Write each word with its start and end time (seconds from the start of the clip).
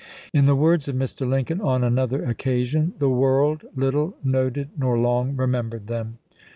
In 0.33 0.45
the 0.47 0.55
words 0.55 0.87
of 0.87 0.95
Mr. 0.95 1.29
Lincoln, 1.29 1.61
on 1.61 1.83
another 1.83 2.23
occasion, 2.25 2.95
the 2.97 3.07
world 3.07 3.65
little 3.75 4.17
noted 4.23 4.69
nor 4.75 4.97
long 4.97 5.35
remembered 5.37 5.85
them. 5.85 6.17